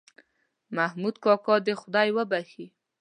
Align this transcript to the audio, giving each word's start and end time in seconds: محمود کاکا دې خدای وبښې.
محمود 0.77 1.15
کاکا 1.23 1.55
دې 1.65 1.73
خدای 1.81 2.09
وبښې. 2.15 2.65